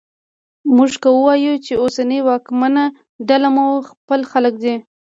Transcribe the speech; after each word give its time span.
موږ 0.75 0.91
که 1.01 1.09
وایوو 1.13 1.63
چې 1.65 1.73
اوسنۍ 1.83 2.19
واکمنه 2.23 2.83
ډله 3.27 3.49
مو 3.55 3.65
خپل 3.89 4.19
خلک 4.31 4.53
دي 4.63 4.75